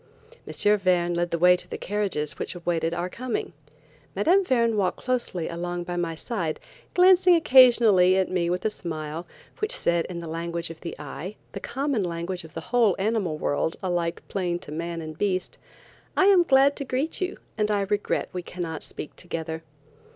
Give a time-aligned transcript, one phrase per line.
[0.47, 0.79] M.
[0.79, 3.53] Verne led the way to the carriages which waited our coming.
[4.15, 4.41] Mme.
[4.41, 6.59] Verne walked closely by my side,
[6.95, 9.27] glancing occasionally at me with a smile,
[9.59, 13.37] which said in the language of the eye, the common language of the whole animal
[13.37, 15.59] world, alike plain to man and beast:
[16.17, 19.61] "I am glad to greet you, and I regret we cannot speak together."